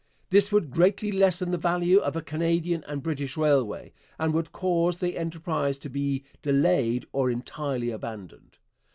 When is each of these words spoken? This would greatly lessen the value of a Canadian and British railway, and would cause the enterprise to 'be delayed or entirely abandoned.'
This 0.31 0.51
would 0.51 0.71
greatly 0.71 1.11
lessen 1.11 1.51
the 1.51 1.59
value 1.59 1.99
of 1.99 2.15
a 2.15 2.23
Canadian 2.23 2.83
and 2.87 3.03
British 3.03 3.37
railway, 3.37 3.93
and 4.17 4.33
would 4.33 4.51
cause 4.51 4.99
the 4.99 5.15
enterprise 5.15 5.77
to 5.77 5.89
'be 5.89 6.23
delayed 6.41 7.05
or 7.13 7.29
entirely 7.29 7.91
abandoned.' 7.91 8.57